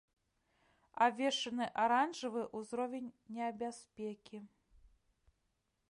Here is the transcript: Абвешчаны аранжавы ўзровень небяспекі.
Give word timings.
Абвешчаны 1.07 1.67
аранжавы 1.83 2.41
ўзровень 2.61 3.13
небяспекі. 3.37 4.37